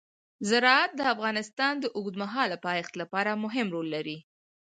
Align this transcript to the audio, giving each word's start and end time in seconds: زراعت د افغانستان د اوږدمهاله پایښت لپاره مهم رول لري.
زراعت 0.49 0.91
د 0.95 1.01
افغانستان 1.13 1.73
د 1.79 1.85
اوږدمهاله 1.97 2.57
پایښت 2.65 2.93
لپاره 3.01 3.31
مهم 3.43 3.67
رول 3.75 3.87
لري. 3.95 4.17